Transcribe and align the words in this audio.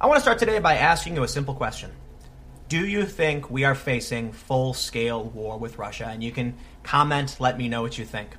I 0.00 0.06
want 0.06 0.18
to 0.18 0.20
start 0.22 0.38
today 0.38 0.60
by 0.60 0.76
asking 0.76 1.16
you 1.16 1.24
a 1.24 1.28
simple 1.28 1.54
question. 1.54 1.90
Do 2.68 2.86
you 2.86 3.04
think 3.04 3.50
we 3.50 3.64
are 3.64 3.74
facing 3.74 4.30
full 4.30 4.72
scale 4.72 5.24
war 5.24 5.58
with 5.58 5.76
Russia? 5.76 6.06
And 6.06 6.22
you 6.22 6.30
can 6.30 6.54
comment, 6.84 7.38
let 7.40 7.58
me 7.58 7.68
know 7.68 7.82
what 7.82 7.98
you 7.98 8.04
think. 8.04 8.36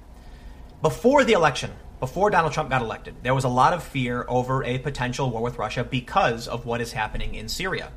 Before 0.81 1.25
the 1.25 1.33
election, 1.33 1.71
before 1.99 2.29
Donald 2.29 2.53
Trump 2.53 2.69
got 2.69 2.81
elected, 2.81 3.15
there 3.23 3.35
was 3.35 3.43
a 3.43 3.49
lot 3.49 3.73
of 3.73 3.83
fear 3.83 4.23
over 4.29 4.63
a 4.63 4.77
potential 4.77 5.29
war 5.29 5.41
with 5.41 5.57
Russia 5.57 5.83
because 5.83 6.47
of 6.47 6.65
what 6.65 6.79
is 6.79 6.93
happening 6.93 7.35
in 7.35 7.49
Syria. 7.49 7.91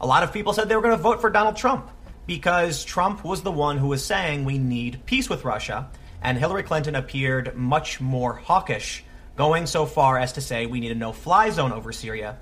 A 0.00 0.06
lot 0.06 0.22
of 0.22 0.32
people 0.32 0.52
said 0.52 0.68
they 0.68 0.76
were 0.76 0.82
going 0.82 0.96
to 0.96 1.02
vote 1.02 1.20
for 1.20 1.28
Donald 1.28 1.56
Trump 1.56 1.90
because 2.28 2.84
Trump 2.84 3.24
was 3.24 3.42
the 3.42 3.50
one 3.50 3.78
who 3.78 3.88
was 3.88 4.04
saying 4.04 4.44
we 4.44 4.58
need 4.58 5.04
peace 5.06 5.28
with 5.28 5.44
Russia, 5.44 5.90
and 6.22 6.38
Hillary 6.38 6.62
Clinton 6.62 6.94
appeared 6.94 7.56
much 7.56 8.00
more 8.00 8.34
hawkish, 8.34 9.02
going 9.34 9.66
so 9.66 9.86
far 9.86 10.18
as 10.18 10.34
to 10.34 10.40
say 10.40 10.66
we 10.66 10.78
need 10.78 10.92
a 10.92 10.94
no 10.94 11.10
fly 11.10 11.50
zone 11.50 11.72
over 11.72 11.90
Syria, 11.90 12.38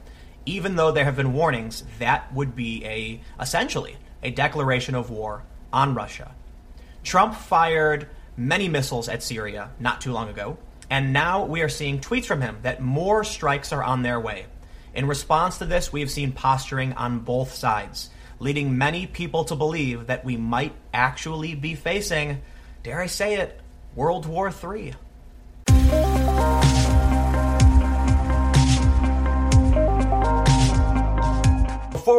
even 0.51 0.75
though 0.75 0.91
there 0.91 1.05
have 1.05 1.17
been 1.17 1.33
warnings 1.33 1.85
that 2.01 2.33
would 2.35 2.57
be 2.57 2.85
a 2.85 3.21
essentially 3.41 3.97
a 4.23 4.31
declaration 4.31 4.95
of 4.95 5.09
war 5.09 5.45
on 5.73 5.95
Russia. 5.95 6.35
Trump 7.05 7.35
fired 7.35 8.09
many 8.37 8.69
missiles 8.69 9.09
at 9.09 9.23
Syria 9.23 9.71
not 9.79 10.01
too 10.01 10.13
long 10.13 10.29
ago, 10.29 10.59
and 10.91 11.13
now 11.13 11.45
we 11.45 11.63
are 11.63 11.69
seeing 11.69 12.01
tweets 12.01 12.25
from 12.25 12.41
him 12.41 12.59
that 12.63 12.83
more 12.83 13.23
strikes 13.23 13.73
are 13.73 13.83
on 13.83 14.03
their 14.03 14.19
way. 14.19 14.47
In 14.93 15.07
response 15.07 15.59
to 15.59 15.67
this, 15.67 15.93
we 15.93 16.01
have 16.01 16.11
seen 16.11 16.33
posturing 16.33 16.95
on 16.95 17.21
both 17.21 17.55
sides, 17.55 18.11
leading 18.41 18.77
many 18.77 19.07
people 19.07 19.45
to 19.45 19.55
believe 19.55 20.09
that 20.09 20.25
we 20.25 20.37
might 20.37 20.75
actually 20.93 21.55
be 21.55 21.77
facing, 21.77 22.43
dare 22.83 23.01
I 23.01 23.07
say 23.07 23.37
it, 23.37 23.61
World 23.95 24.27
War 24.27 24.51
III. 24.51 24.95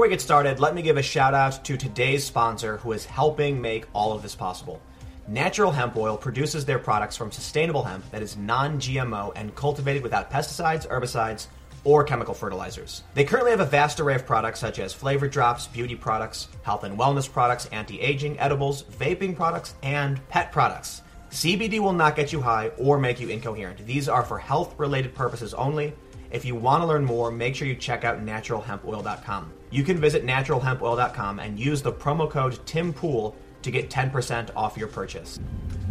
Before 0.02 0.10
we 0.10 0.16
get 0.16 0.22
started, 0.22 0.60
let 0.60 0.74
me 0.74 0.82
give 0.82 0.98
a 0.98 1.04
shout 1.04 1.36
out 1.36 1.64
to 1.64 1.78
today's 1.78 2.24
sponsor 2.24 2.78
who 2.78 2.92
is 2.92 3.06
helping 3.06 3.62
make 3.62 3.86
all 3.94 4.14
of 4.14 4.24
this 4.24 4.34
possible. 4.34 4.82
Natural 5.28 5.72
Hemp 5.72 5.96
Oil 5.96 6.18
produces 6.18 6.66
their 6.66 6.80
products 6.80 7.16
from 7.16 7.32
sustainable 7.32 7.84
hemp 7.84 8.10
that 8.10 8.24
is 8.24 8.36
non 8.36 8.80
GMO 8.80 9.32
and 9.36 9.54
cultivated 9.54 10.02
without 10.02 10.32
pesticides, 10.32 10.88
herbicides, 10.88 11.46
or 11.84 12.04
chemical 12.04 12.34
fertilizers. 12.34 13.04
They 13.14 13.24
currently 13.24 13.52
have 13.52 13.60
a 13.60 13.66
vast 13.66 14.00
array 14.00 14.16
of 14.16 14.26
products 14.26 14.60
such 14.60 14.80
as 14.80 14.92
flavor 14.92 15.28
drops, 15.28 15.68
beauty 15.68 15.96
products, 15.96 16.48
health 16.64 16.84
and 16.84 16.98
wellness 16.98 17.32
products, 17.32 17.68
anti 17.68 18.02
aging, 18.02 18.40
edibles, 18.40 18.82
vaping 18.86 19.36
products, 19.36 19.76
and 19.84 20.28
pet 20.30 20.52
products. 20.52 21.04
CBD 21.30 21.80
will 21.80 21.94
not 21.94 22.16
get 22.16 22.34
you 22.34 22.42
high 22.42 22.70
or 22.80 22.98
make 22.98 23.20
you 23.20 23.30
incoherent. 23.30 23.86
These 23.86 24.10
are 24.10 24.24
for 24.24 24.40
health 24.40 24.74
related 24.80 25.14
purposes 25.14 25.54
only. 25.54 25.94
If 26.32 26.46
you 26.46 26.56
want 26.56 26.82
to 26.82 26.88
learn 26.88 27.04
more, 27.04 27.30
make 27.30 27.56
sure 27.56 27.68
you 27.68 27.76
check 27.76 28.04
out 28.04 28.26
naturalhempoil.com. 28.26 29.54
You 29.70 29.84
can 29.84 29.98
visit 29.98 30.26
naturalhempoil.com 30.26 31.40
and 31.40 31.60
use 31.60 31.82
the 31.82 31.92
promo 31.92 32.30
code 32.30 32.66
TIMPOOL 32.66 33.36
to 33.62 33.72
get 33.72 33.90
10% 33.90 34.50
off 34.56 34.78
your 34.78 34.88
purchase. 34.88 35.40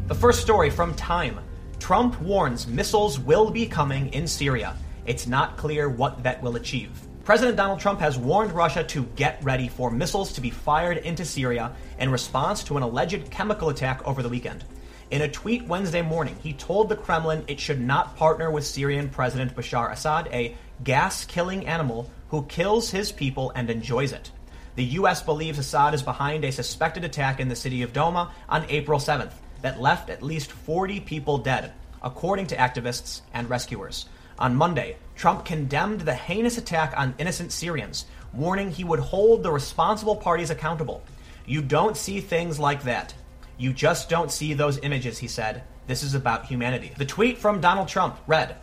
The 0.06 0.14
first 0.14 0.40
story 0.40 0.70
from 0.70 0.94
Time 0.94 1.38
Trump 1.78 2.20
warns 2.20 2.66
missiles 2.66 3.18
will 3.18 3.50
be 3.50 3.66
coming 3.66 4.12
in 4.12 4.26
Syria. 4.26 4.76
It's 5.06 5.26
not 5.26 5.56
clear 5.56 5.88
what 5.88 6.22
that 6.22 6.42
will 6.42 6.56
achieve. 6.56 6.90
President 7.24 7.56
Donald 7.56 7.80
Trump 7.80 8.00
has 8.00 8.18
warned 8.18 8.52
Russia 8.52 8.82
to 8.84 9.04
get 9.16 9.42
ready 9.42 9.68
for 9.68 9.90
missiles 9.90 10.32
to 10.32 10.40
be 10.40 10.50
fired 10.50 10.98
into 10.98 11.24
Syria 11.24 11.72
in 11.98 12.10
response 12.10 12.64
to 12.64 12.76
an 12.76 12.82
alleged 12.82 13.30
chemical 13.30 13.68
attack 13.68 14.06
over 14.06 14.22
the 14.22 14.28
weekend. 14.28 14.64
In 15.10 15.22
a 15.22 15.28
tweet 15.28 15.66
Wednesday 15.66 16.02
morning, 16.02 16.36
he 16.40 16.52
told 16.52 16.88
the 16.88 16.94
Kremlin 16.94 17.42
it 17.48 17.58
should 17.58 17.80
not 17.80 18.16
partner 18.16 18.48
with 18.48 18.64
Syrian 18.64 19.08
President 19.08 19.56
Bashar 19.56 19.90
Assad, 19.90 20.28
a 20.32 20.56
gas 20.84 21.24
killing 21.24 21.66
animal 21.66 22.08
who 22.28 22.44
kills 22.44 22.92
his 22.92 23.10
people 23.10 23.50
and 23.56 23.68
enjoys 23.68 24.12
it. 24.12 24.30
The 24.76 24.84
U.S. 24.84 25.20
believes 25.20 25.58
Assad 25.58 25.94
is 25.94 26.02
behind 26.04 26.44
a 26.44 26.52
suspected 26.52 27.02
attack 27.02 27.40
in 27.40 27.48
the 27.48 27.56
city 27.56 27.82
of 27.82 27.92
Douma 27.92 28.30
on 28.48 28.64
April 28.68 29.00
7th 29.00 29.32
that 29.62 29.80
left 29.80 30.10
at 30.10 30.22
least 30.22 30.52
40 30.52 31.00
people 31.00 31.38
dead, 31.38 31.72
according 32.04 32.46
to 32.46 32.56
activists 32.56 33.22
and 33.34 33.50
rescuers. 33.50 34.06
On 34.38 34.54
Monday, 34.54 34.96
Trump 35.16 35.44
condemned 35.44 36.02
the 36.02 36.14
heinous 36.14 36.56
attack 36.56 36.94
on 36.96 37.16
innocent 37.18 37.50
Syrians, 37.50 38.06
warning 38.32 38.70
he 38.70 38.84
would 38.84 39.00
hold 39.00 39.42
the 39.42 39.50
responsible 39.50 40.14
parties 40.14 40.50
accountable. 40.50 41.02
You 41.46 41.62
don't 41.62 41.96
see 41.96 42.20
things 42.20 42.60
like 42.60 42.84
that. 42.84 43.12
You 43.60 43.74
just 43.74 44.08
don't 44.08 44.32
see 44.32 44.54
those 44.54 44.78
images, 44.78 45.18
he 45.18 45.28
said. 45.28 45.64
This 45.86 46.02
is 46.02 46.14
about 46.14 46.46
humanity. 46.46 46.92
The 46.96 47.04
tweet 47.04 47.36
from 47.36 47.60
Donald 47.60 47.88
Trump 47.88 48.16
read 48.26 48.56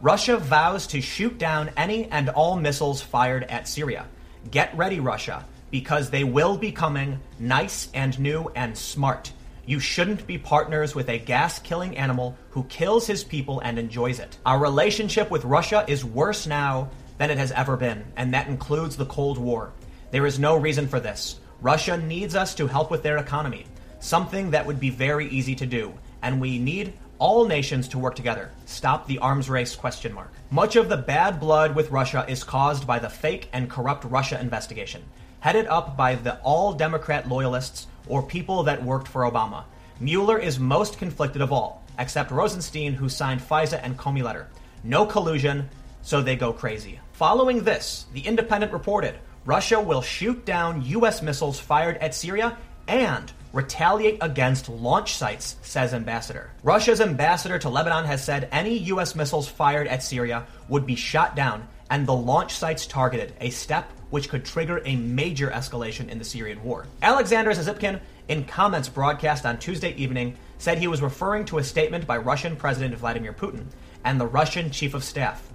Russia 0.00 0.38
vows 0.38 0.86
to 0.86 1.02
shoot 1.02 1.36
down 1.36 1.70
any 1.76 2.06
and 2.06 2.30
all 2.30 2.56
missiles 2.56 3.02
fired 3.02 3.44
at 3.44 3.68
Syria. 3.68 4.06
Get 4.50 4.74
ready, 4.74 5.00
Russia, 5.00 5.44
because 5.70 6.08
they 6.08 6.24
will 6.24 6.56
be 6.56 6.72
coming 6.72 7.20
nice 7.38 7.90
and 7.92 8.18
new 8.18 8.50
and 8.56 8.78
smart. 8.78 9.30
You 9.66 9.80
shouldn't 9.80 10.26
be 10.26 10.38
partners 10.38 10.94
with 10.94 11.10
a 11.10 11.18
gas 11.18 11.58
killing 11.58 11.98
animal 11.98 12.34
who 12.48 12.64
kills 12.64 13.06
his 13.06 13.22
people 13.24 13.60
and 13.60 13.78
enjoys 13.78 14.18
it. 14.18 14.38
Our 14.46 14.58
relationship 14.58 15.30
with 15.30 15.44
Russia 15.44 15.84
is 15.86 16.06
worse 16.06 16.46
now 16.46 16.88
than 17.18 17.30
it 17.30 17.36
has 17.36 17.52
ever 17.52 17.76
been, 17.76 18.02
and 18.16 18.32
that 18.32 18.48
includes 18.48 18.96
the 18.96 19.04
Cold 19.04 19.36
War. 19.36 19.74
There 20.10 20.24
is 20.24 20.38
no 20.38 20.56
reason 20.56 20.88
for 20.88 21.00
this. 21.00 21.38
Russia 21.60 21.98
needs 21.98 22.34
us 22.34 22.54
to 22.54 22.66
help 22.66 22.90
with 22.90 23.02
their 23.02 23.18
economy, 23.18 23.66
something 24.00 24.50
that 24.50 24.66
would 24.66 24.80
be 24.80 24.90
very 24.90 25.28
easy 25.28 25.54
to 25.56 25.66
do, 25.66 25.94
and 26.22 26.40
we 26.40 26.58
need 26.58 26.92
all 27.18 27.46
nations 27.46 27.88
to 27.88 27.98
work 27.98 28.14
together. 28.14 28.50
Stop 28.64 29.06
the 29.06 29.18
arms 29.18 29.50
race 29.50 29.74
question 29.74 30.12
mark. 30.12 30.32
Much 30.50 30.76
of 30.76 30.88
the 30.88 30.96
bad 30.96 31.40
blood 31.40 31.74
with 31.74 31.90
Russia 31.90 32.24
is 32.28 32.44
caused 32.44 32.86
by 32.86 32.98
the 32.98 33.10
fake 33.10 33.48
and 33.52 33.68
corrupt 33.68 34.04
Russia 34.04 34.40
investigation, 34.40 35.02
headed 35.40 35.66
up 35.66 35.96
by 35.96 36.14
the 36.14 36.38
all 36.40 36.72
Democrat 36.72 37.28
loyalists 37.28 37.86
or 38.06 38.22
people 38.22 38.62
that 38.62 38.82
worked 38.82 39.08
for 39.08 39.22
Obama. 39.22 39.64
Mueller 40.00 40.38
is 40.38 40.60
most 40.60 40.98
conflicted 40.98 41.42
of 41.42 41.52
all, 41.52 41.82
except 41.98 42.30
Rosenstein, 42.30 42.94
who 42.94 43.08
signed 43.08 43.40
FISA 43.40 43.80
and 43.82 43.98
Comey 43.98 44.22
letter. 44.22 44.46
No 44.84 45.04
collusion, 45.04 45.68
so 46.02 46.22
they 46.22 46.36
go 46.36 46.52
crazy. 46.52 47.00
Following 47.12 47.64
this, 47.64 48.06
The 48.12 48.20
Independent 48.20 48.72
reported 48.72 49.16
Russia 49.44 49.80
will 49.80 50.02
shoot 50.02 50.44
down 50.44 50.84
U.S. 50.84 51.20
missiles 51.20 51.58
fired 51.58 51.96
at 51.98 52.14
Syria 52.14 52.56
and 52.86 53.32
retaliate 53.52 54.18
against 54.20 54.68
launch 54.68 55.14
sites, 55.14 55.56
says 55.62 55.94
ambassador. 55.94 56.50
Russia's 56.62 57.00
ambassador 57.00 57.58
to 57.58 57.68
Lebanon 57.68 58.04
has 58.04 58.22
said 58.22 58.48
any 58.52 58.78
U.S. 58.78 59.14
missiles 59.14 59.48
fired 59.48 59.86
at 59.86 60.02
Syria 60.02 60.46
would 60.68 60.86
be 60.86 60.96
shot 60.96 61.34
down 61.34 61.66
and 61.90 62.06
the 62.06 62.14
launch 62.14 62.54
sites 62.54 62.86
targeted, 62.86 63.32
a 63.40 63.50
step 63.50 63.90
which 64.10 64.28
could 64.28 64.44
trigger 64.44 64.82
a 64.84 64.96
major 64.96 65.50
escalation 65.50 66.08
in 66.08 66.18
the 66.18 66.24
Syrian 66.24 66.62
war. 66.62 66.86
Alexander 67.02 67.50
Zasypkin, 67.50 68.00
in 68.28 68.44
comments 68.44 68.88
broadcast 68.88 69.46
on 69.46 69.58
Tuesday 69.58 69.94
evening, 69.94 70.36
said 70.58 70.78
he 70.78 70.88
was 70.88 71.02
referring 71.02 71.44
to 71.46 71.58
a 71.58 71.64
statement 71.64 72.06
by 72.06 72.16
Russian 72.16 72.56
President 72.56 72.94
Vladimir 72.96 73.32
Putin 73.32 73.66
and 74.04 74.20
the 74.20 74.26
Russian 74.26 74.70
Chief 74.70 74.94
of 74.94 75.04
Staff. 75.04 75.46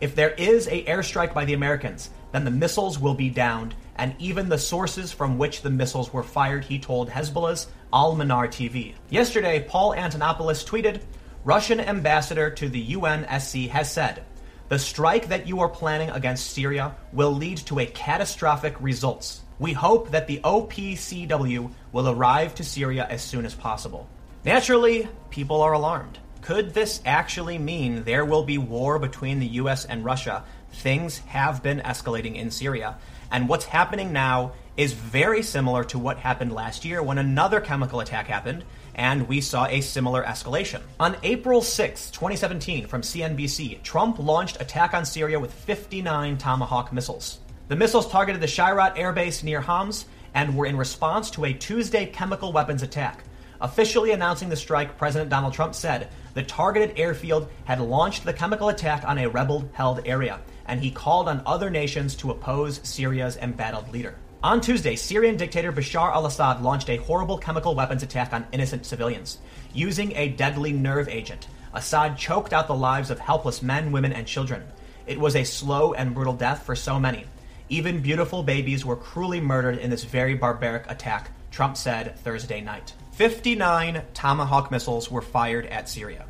If 0.00 0.14
there 0.14 0.30
is 0.30 0.68
a 0.68 0.84
airstrike 0.84 1.34
by 1.34 1.44
the 1.44 1.54
Americans, 1.54 2.10
then 2.32 2.44
the 2.44 2.50
missiles 2.50 2.98
will 2.98 3.14
be 3.14 3.30
downed 3.30 3.74
and 3.96 4.14
even 4.18 4.48
the 4.48 4.58
sources 4.58 5.12
from 5.12 5.38
which 5.38 5.62
the 5.62 5.70
missiles 5.70 6.12
were 6.12 6.22
fired, 6.22 6.64
he 6.64 6.78
told 6.78 7.10
Hezbollah's 7.10 7.66
Al 7.92 8.14
Manar 8.14 8.46
TV. 8.46 8.94
Yesterday, 9.10 9.64
Paul 9.68 9.94
Antonopoulos 9.94 10.64
tweeted 10.64 11.00
Russian 11.44 11.80
ambassador 11.80 12.50
to 12.50 12.68
the 12.68 12.94
UNSC 12.94 13.68
has 13.70 13.90
said, 13.90 14.24
the 14.68 14.78
strike 14.78 15.28
that 15.28 15.46
you 15.46 15.60
are 15.60 15.68
planning 15.68 16.10
against 16.10 16.50
Syria 16.50 16.94
will 17.12 17.32
lead 17.32 17.56
to 17.58 17.78
a 17.78 17.86
catastrophic 17.86 18.76
results. 18.80 19.40
We 19.58 19.72
hope 19.72 20.10
that 20.10 20.26
the 20.26 20.40
OPCW 20.44 21.72
will 21.92 22.08
arrive 22.08 22.54
to 22.56 22.64
Syria 22.64 23.06
as 23.08 23.22
soon 23.22 23.46
as 23.46 23.54
possible. 23.54 24.08
Naturally, 24.44 25.08
people 25.30 25.62
are 25.62 25.72
alarmed. 25.72 26.18
Could 26.48 26.72
this 26.72 27.02
actually 27.04 27.58
mean 27.58 28.04
there 28.04 28.24
will 28.24 28.42
be 28.42 28.56
war 28.56 28.98
between 28.98 29.38
the 29.38 29.46
US 29.60 29.84
and 29.84 30.02
Russia? 30.02 30.44
Things 30.72 31.18
have 31.26 31.62
been 31.62 31.80
escalating 31.80 32.36
in 32.36 32.50
Syria, 32.50 32.96
and 33.30 33.50
what's 33.50 33.66
happening 33.66 34.14
now 34.14 34.52
is 34.74 34.94
very 34.94 35.42
similar 35.42 35.84
to 35.84 35.98
what 35.98 36.16
happened 36.16 36.54
last 36.54 36.86
year 36.86 37.02
when 37.02 37.18
another 37.18 37.60
chemical 37.60 38.00
attack 38.00 38.28
happened 38.28 38.64
and 38.94 39.28
we 39.28 39.42
saw 39.42 39.66
a 39.66 39.82
similar 39.82 40.24
escalation. 40.24 40.80
On 40.98 41.18
April 41.22 41.60
6, 41.60 42.10
2017, 42.12 42.86
from 42.86 43.02
CNBC, 43.02 43.82
Trump 43.82 44.18
launched 44.18 44.58
attack 44.58 44.94
on 44.94 45.04
Syria 45.04 45.38
with 45.38 45.52
59 45.52 46.38
Tomahawk 46.38 46.94
missiles. 46.94 47.40
The 47.68 47.76
missiles 47.76 48.10
targeted 48.10 48.40
the 48.40 48.46
Shayrat 48.46 48.96
airbase 48.96 49.44
near 49.44 49.60
Homs 49.60 50.06
and 50.32 50.56
were 50.56 50.64
in 50.64 50.78
response 50.78 51.30
to 51.32 51.44
a 51.44 51.52
Tuesday 51.52 52.06
chemical 52.06 52.52
weapons 52.52 52.82
attack. 52.82 53.22
Officially 53.60 54.12
announcing 54.12 54.48
the 54.48 54.56
strike, 54.56 54.96
President 54.96 55.30
Donald 55.30 55.52
Trump 55.52 55.74
said 55.74 56.08
the 56.34 56.42
targeted 56.42 56.98
airfield 56.98 57.48
had 57.64 57.80
launched 57.80 58.24
the 58.24 58.32
chemical 58.32 58.68
attack 58.68 59.02
on 59.04 59.18
a 59.18 59.28
rebel 59.28 59.68
held 59.72 60.00
area 60.06 60.40
and 60.66 60.80
he 60.80 60.90
called 60.90 61.28
on 61.28 61.42
other 61.44 61.70
nations 61.70 62.14
to 62.14 62.30
oppose 62.30 62.80
Syria's 62.84 63.36
embattled 63.38 63.90
leader. 63.90 64.14
On 64.42 64.60
Tuesday, 64.60 64.94
Syrian 64.94 65.36
dictator 65.36 65.72
Bashar 65.72 66.12
al 66.12 66.26
Assad 66.26 66.62
launched 66.62 66.88
a 66.90 66.98
horrible 66.98 67.38
chemical 67.38 67.74
weapons 67.74 68.04
attack 68.04 68.32
on 68.32 68.46
innocent 68.52 68.86
civilians. 68.86 69.38
Using 69.74 70.14
a 70.14 70.28
deadly 70.28 70.72
nerve 70.72 71.08
agent, 71.08 71.48
Assad 71.74 72.16
choked 72.16 72.52
out 72.52 72.68
the 72.68 72.74
lives 72.74 73.10
of 73.10 73.18
helpless 73.18 73.62
men, 73.62 73.90
women, 73.90 74.12
and 74.12 74.26
children. 74.26 74.62
It 75.06 75.18
was 75.18 75.34
a 75.34 75.42
slow 75.42 75.94
and 75.94 76.14
brutal 76.14 76.34
death 76.34 76.62
for 76.62 76.76
so 76.76 77.00
many. 77.00 77.24
Even 77.68 78.00
beautiful 78.00 78.42
babies 78.42 78.84
were 78.84 78.96
cruelly 78.96 79.40
murdered 79.40 79.78
in 79.78 79.90
this 79.90 80.04
very 80.04 80.34
barbaric 80.34 80.88
attack, 80.88 81.30
Trump 81.58 81.76
said 81.76 82.16
Thursday 82.20 82.60
night. 82.60 82.92
59 83.14 84.02
Tomahawk 84.14 84.70
missiles 84.70 85.10
were 85.10 85.20
fired 85.20 85.66
at 85.66 85.88
Syria. 85.88 86.24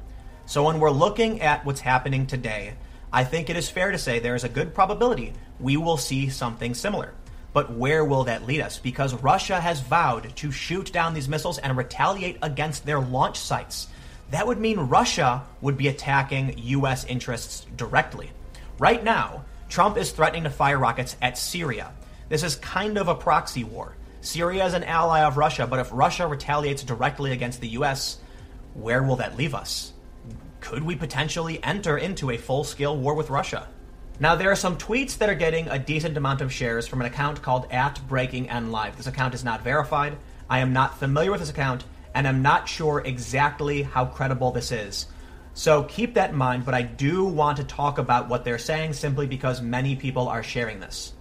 So 0.46 0.64
when 0.64 0.80
we're 0.80 0.90
looking 0.90 1.42
at 1.42 1.66
what's 1.66 1.82
happening 1.82 2.26
today, 2.26 2.72
I 3.12 3.24
think 3.24 3.50
it 3.50 3.56
is 3.58 3.68
fair 3.68 3.92
to 3.92 3.98
say 3.98 4.20
there 4.20 4.36
is 4.36 4.44
a 4.44 4.48
good 4.48 4.72
probability 4.72 5.34
we 5.60 5.76
will 5.76 5.98
see 5.98 6.30
something 6.30 6.72
similar. 6.72 7.12
But 7.52 7.70
where 7.70 8.06
will 8.06 8.24
that 8.24 8.46
lead 8.46 8.62
us? 8.62 8.78
Because 8.78 9.12
Russia 9.12 9.60
has 9.60 9.82
vowed 9.82 10.34
to 10.34 10.50
shoot 10.50 10.94
down 10.94 11.12
these 11.12 11.28
missiles 11.28 11.58
and 11.58 11.76
retaliate 11.76 12.38
against 12.40 12.86
their 12.86 12.98
launch 12.98 13.36
sites. 13.36 13.88
That 14.30 14.46
would 14.46 14.58
mean 14.58 14.78
Russia 14.78 15.42
would 15.60 15.76
be 15.76 15.88
attacking 15.88 16.54
U.S. 16.56 17.04
interests 17.04 17.66
directly. 17.76 18.30
Right 18.78 19.04
now, 19.04 19.44
Trump 19.68 19.98
is 19.98 20.10
threatening 20.10 20.44
to 20.44 20.50
fire 20.50 20.78
rockets 20.78 21.16
at 21.20 21.36
Syria. 21.36 21.92
This 22.30 22.42
is 22.42 22.56
kind 22.56 22.96
of 22.96 23.08
a 23.08 23.14
proxy 23.14 23.64
war. 23.64 23.94
Syria 24.20 24.66
is 24.66 24.74
an 24.74 24.84
ally 24.84 25.20
of 25.20 25.36
Russia, 25.36 25.66
but 25.66 25.78
if 25.78 25.90
Russia 25.92 26.26
retaliates 26.26 26.82
directly 26.82 27.32
against 27.32 27.60
the 27.60 27.68
U.S., 27.68 28.18
where 28.74 29.02
will 29.02 29.16
that 29.16 29.36
leave 29.36 29.54
us? 29.54 29.92
Could 30.60 30.82
we 30.82 30.96
potentially 30.96 31.62
enter 31.62 31.96
into 31.96 32.30
a 32.30 32.36
full 32.36 32.64
scale 32.64 32.96
war 32.96 33.14
with 33.14 33.30
Russia? 33.30 33.68
Now, 34.20 34.34
there 34.34 34.50
are 34.50 34.56
some 34.56 34.76
tweets 34.76 35.18
that 35.18 35.28
are 35.28 35.34
getting 35.36 35.68
a 35.68 35.78
decent 35.78 36.16
amount 36.16 36.40
of 36.40 36.52
shares 36.52 36.88
from 36.88 37.00
an 37.00 37.06
account 37.06 37.40
called 37.40 37.68
at 37.70 38.00
Breaking 38.08 38.50
N 38.50 38.72
Live. 38.72 38.96
This 38.96 39.06
account 39.06 39.34
is 39.34 39.44
not 39.44 39.62
verified. 39.62 40.16
I 40.50 40.58
am 40.58 40.72
not 40.72 40.98
familiar 40.98 41.30
with 41.30 41.40
this 41.40 41.50
account, 41.50 41.84
and 42.14 42.26
I'm 42.26 42.42
not 42.42 42.68
sure 42.68 43.00
exactly 43.04 43.82
how 43.82 44.06
credible 44.06 44.50
this 44.50 44.72
is. 44.72 45.06
So 45.54 45.84
keep 45.84 46.14
that 46.14 46.30
in 46.30 46.36
mind, 46.36 46.64
but 46.64 46.74
I 46.74 46.82
do 46.82 47.24
want 47.24 47.58
to 47.58 47.64
talk 47.64 47.98
about 47.98 48.28
what 48.28 48.44
they're 48.44 48.58
saying 48.58 48.94
simply 48.94 49.26
because 49.28 49.62
many 49.62 49.94
people 49.94 50.28
are 50.28 50.42
sharing 50.42 50.80
this. 50.80 51.12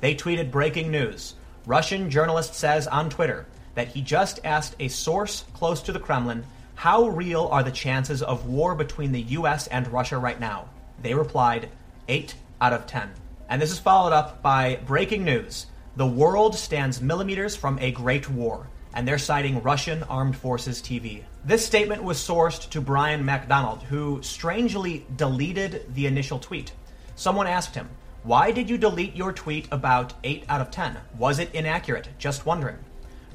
They 0.00 0.14
tweeted 0.14 0.50
breaking 0.50 0.90
news. 0.90 1.34
Russian 1.68 2.08
journalist 2.08 2.54
says 2.54 2.86
on 2.86 3.10
Twitter 3.10 3.44
that 3.74 3.88
he 3.88 4.00
just 4.00 4.40
asked 4.42 4.74
a 4.80 4.88
source 4.88 5.44
close 5.52 5.82
to 5.82 5.92
the 5.92 6.00
Kremlin 6.00 6.46
how 6.74 7.08
real 7.08 7.46
are 7.48 7.62
the 7.62 7.70
chances 7.70 8.22
of 8.22 8.46
war 8.46 8.74
between 8.74 9.12
the 9.12 9.20
US 9.20 9.66
and 9.66 9.86
Russia 9.88 10.16
right 10.16 10.40
now. 10.40 10.70
They 11.02 11.12
replied, 11.12 11.68
8 12.08 12.34
out 12.62 12.72
of 12.72 12.86
10. 12.86 13.10
And 13.50 13.60
this 13.60 13.70
is 13.70 13.78
followed 13.78 14.14
up 14.14 14.40
by 14.40 14.76
breaking 14.86 15.24
news. 15.24 15.66
The 15.94 16.06
world 16.06 16.54
stands 16.54 17.02
millimeters 17.02 17.54
from 17.54 17.78
a 17.80 17.92
great 17.92 18.30
war, 18.30 18.66
and 18.94 19.06
they're 19.06 19.18
citing 19.18 19.62
Russian 19.62 20.04
Armed 20.04 20.38
Forces 20.38 20.80
TV. 20.80 21.22
This 21.44 21.66
statement 21.66 22.02
was 22.02 22.16
sourced 22.16 22.70
to 22.70 22.80
Bryan 22.80 23.26
MacDonald, 23.26 23.82
who 23.82 24.22
strangely 24.22 25.04
deleted 25.16 25.94
the 25.94 26.06
initial 26.06 26.38
tweet. 26.38 26.72
Someone 27.14 27.46
asked 27.46 27.74
him, 27.74 27.90
Why 28.28 28.50
did 28.50 28.68
you 28.68 28.76
delete 28.76 29.16
your 29.16 29.32
tweet 29.32 29.68
about 29.72 30.12
8 30.22 30.44
out 30.50 30.60
of 30.60 30.70
10? 30.70 30.98
Was 31.16 31.38
it 31.38 31.54
inaccurate? 31.54 32.10
Just 32.18 32.44
wondering. 32.44 32.76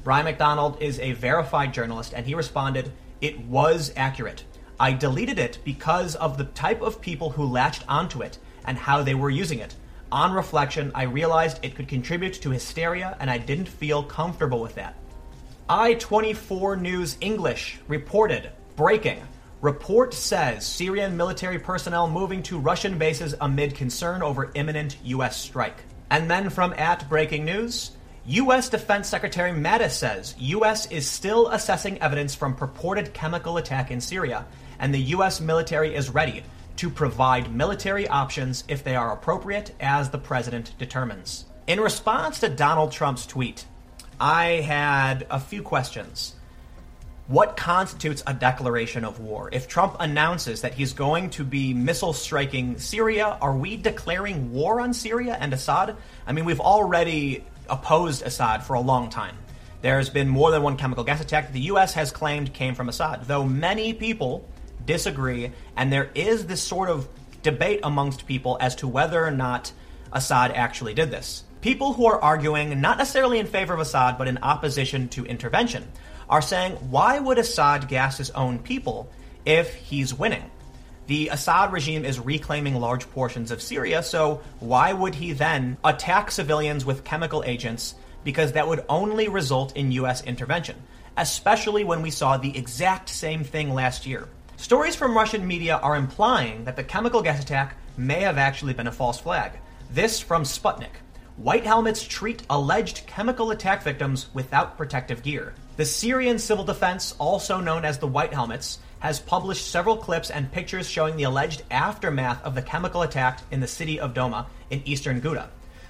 Bryan 0.04 0.24
MacDonald 0.24 0.80
is 0.80 1.00
a 1.00 1.14
verified 1.14 1.74
journalist, 1.74 2.12
and 2.14 2.24
he 2.24 2.36
responded, 2.36 2.92
It 3.20 3.40
was 3.40 3.92
accurate. 3.96 4.44
I 4.78 4.92
deleted 4.92 5.40
it 5.40 5.58
because 5.64 6.14
of 6.14 6.38
the 6.38 6.44
type 6.44 6.80
of 6.80 7.00
people 7.00 7.30
who 7.30 7.42
latched 7.42 7.82
onto 7.88 8.22
it 8.22 8.38
and 8.66 8.78
how 8.78 9.02
they 9.02 9.16
were 9.16 9.30
using 9.30 9.58
it. 9.58 9.74
On 10.12 10.30
reflection, 10.30 10.92
I 10.94 11.02
realized 11.06 11.58
it 11.64 11.74
could 11.74 11.88
contribute 11.88 12.34
to 12.34 12.50
hysteria, 12.50 13.16
and 13.18 13.28
I 13.28 13.38
didn't 13.38 13.68
feel 13.68 14.04
comfortable 14.04 14.60
with 14.60 14.76
that. 14.76 14.94
I 15.68 15.94
24 15.94 16.76
News 16.76 17.16
English 17.20 17.80
reported 17.88 18.52
breaking. 18.76 19.20
Report 19.64 20.12
says 20.12 20.66
Syrian 20.66 21.16
military 21.16 21.58
personnel 21.58 22.06
moving 22.06 22.42
to 22.42 22.58
Russian 22.58 22.98
bases 22.98 23.34
amid 23.40 23.74
concern 23.74 24.22
over 24.22 24.50
imminent 24.52 24.98
U.S. 25.04 25.40
strike. 25.40 25.84
And 26.10 26.30
then 26.30 26.50
from 26.50 26.74
at 26.74 27.08
Breaking 27.08 27.46
News, 27.46 27.92
U.S. 28.26 28.68
Defense 28.68 29.08
Secretary 29.08 29.52
Mattis 29.52 29.92
says 29.92 30.34
U.S. 30.38 30.84
is 30.90 31.08
still 31.08 31.48
assessing 31.48 31.98
evidence 32.02 32.34
from 32.34 32.54
purported 32.54 33.14
chemical 33.14 33.56
attack 33.56 33.90
in 33.90 34.02
Syria, 34.02 34.44
and 34.80 34.92
the 34.92 35.00
U.S. 35.16 35.40
military 35.40 35.94
is 35.94 36.10
ready 36.10 36.42
to 36.76 36.90
provide 36.90 37.54
military 37.54 38.06
options 38.06 38.64
if 38.68 38.84
they 38.84 38.96
are 38.96 39.14
appropriate 39.14 39.72
as 39.80 40.10
the 40.10 40.18
president 40.18 40.74
determines. 40.76 41.46
In 41.66 41.80
response 41.80 42.38
to 42.40 42.50
Donald 42.50 42.92
Trump's 42.92 43.24
tweet, 43.24 43.64
I 44.20 44.60
had 44.60 45.26
a 45.30 45.40
few 45.40 45.62
questions. 45.62 46.34
What 47.26 47.56
constitutes 47.56 48.22
a 48.26 48.34
declaration 48.34 49.02
of 49.02 49.18
war? 49.18 49.48
If 49.50 49.66
Trump 49.66 49.96
announces 49.98 50.60
that 50.60 50.74
he's 50.74 50.92
going 50.92 51.30
to 51.30 51.44
be 51.44 51.72
missile 51.72 52.12
striking 52.12 52.78
Syria, 52.78 53.38
are 53.40 53.56
we 53.56 53.78
declaring 53.78 54.52
war 54.52 54.78
on 54.78 54.92
Syria 54.92 55.34
and 55.40 55.54
Assad? 55.54 55.96
I 56.26 56.32
mean, 56.32 56.44
we've 56.44 56.60
already 56.60 57.42
opposed 57.66 58.20
Assad 58.20 58.62
for 58.62 58.74
a 58.74 58.80
long 58.80 59.08
time. 59.08 59.38
There's 59.80 60.10
been 60.10 60.28
more 60.28 60.50
than 60.50 60.62
one 60.62 60.76
chemical 60.76 61.02
gas 61.02 61.22
attack 61.22 61.46
that 61.46 61.52
the 61.54 61.60
U.S. 61.60 61.94
has 61.94 62.10
claimed 62.10 62.52
came 62.52 62.74
from 62.74 62.90
Assad, 62.90 63.24
though 63.24 63.44
many 63.44 63.94
people 63.94 64.46
disagree, 64.84 65.50
and 65.78 65.90
there 65.90 66.10
is 66.14 66.44
this 66.44 66.62
sort 66.62 66.90
of 66.90 67.08
debate 67.42 67.80
amongst 67.84 68.26
people 68.26 68.58
as 68.60 68.76
to 68.76 68.86
whether 68.88 69.24
or 69.24 69.30
not 69.30 69.72
Assad 70.12 70.52
actually 70.52 70.92
did 70.92 71.10
this. 71.10 71.44
People 71.62 71.94
who 71.94 72.04
are 72.04 72.20
arguing, 72.20 72.82
not 72.82 72.98
necessarily 72.98 73.38
in 73.38 73.46
favor 73.46 73.72
of 73.72 73.80
Assad, 73.80 74.18
but 74.18 74.28
in 74.28 74.36
opposition 74.42 75.08
to 75.08 75.24
intervention, 75.24 75.90
are 76.28 76.42
saying, 76.42 76.72
why 76.90 77.18
would 77.18 77.38
Assad 77.38 77.88
gas 77.88 78.18
his 78.18 78.30
own 78.30 78.58
people 78.58 79.10
if 79.44 79.74
he's 79.74 80.14
winning? 80.14 80.50
The 81.06 81.28
Assad 81.28 81.72
regime 81.72 82.04
is 82.04 82.18
reclaiming 82.18 82.76
large 82.76 83.10
portions 83.10 83.50
of 83.50 83.60
Syria, 83.60 84.02
so 84.02 84.40
why 84.60 84.92
would 84.92 85.14
he 85.14 85.32
then 85.32 85.76
attack 85.84 86.30
civilians 86.30 86.86
with 86.86 87.04
chemical 87.04 87.44
agents? 87.44 87.94
Because 88.24 88.52
that 88.52 88.66
would 88.66 88.84
only 88.88 89.28
result 89.28 89.76
in 89.76 89.92
U.S. 89.92 90.24
intervention, 90.24 90.76
especially 91.18 91.84
when 91.84 92.00
we 92.00 92.10
saw 92.10 92.38
the 92.38 92.56
exact 92.56 93.10
same 93.10 93.44
thing 93.44 93.74
last 93.74 94.06
year. 94.06 94.28
Stories 94.56 94.96
from 94.96 95.14
Russian 95.14 95.46
media 95.46 95.76
are 95.76 95.96
implying 95.96 96.64
that 96.64 96.76
the 96.76 96.84
chemical 96.84 97.20
gas 97.20 97.42
attack 97.42 97.76
may 97.98 98.20
have 98.20 98.38
actually 98.38 98.72
been 98.72 98.86
a 98.86 98.92
false 98.92 99.20
flag. 99.20 99.52
This 99.90 100.20
from 100.20 100.44
Sputnik. 100.44 100.96
White 101.36 101.66
helmets 101.66 102.02
treat 102.02 102.44
alleged 102.48 103.06
chemical 103.06 103.50
attack 103.50 103.82
victims 103.82 104.28
without 104.32 104.76
protective 104.78 105.22
gear. 105.22 105.52
The 105.76 105.84
Syrian 105.84 106.38
Civil 106.38 106.64
Defense, 106.64 107.16
also 107.18 107.58
known 107.58 107.84
as 107.84 107.98
the 107.98 108.06
White 108.06 108.32
Helmets, 108.32 108.78
has 109.00 109.18
published 109.18 109.72
several 109.72 109.96
clips 109.96 110.30
and 110.30 110.52
pictures 110.52 110.88
showing 110.88 111.16
the 111.16 111.24
alleged 111.24 111.64
aftermath 111.68 112.40
of 112.44 112.54
the 112.54 112.62
chemical 112.62 113.02
attack 113.02 113.40
in 113.50 113.58
the 113.58 113.66
city 113.66 113.98
of 113.98 114.14
Douma 114.14 114.46
in 114.70 114.82
eastern 114.84 115.20
Ghouta. 115.20 115.48